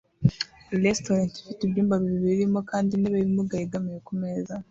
[0.85, 4.53] Restaurant ifite ibyumba bibiri irimo kandi intebe y’ibimuga yegamiye kumeza